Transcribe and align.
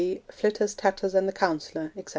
P.; 0.01 0.23
Flitters, 0.31 0.73
Tatters, 0.73 1.13
and 1.13 1.29
the 1.29 1.31
Counsellor, 1.31 1.91
etc. 1.95 2.09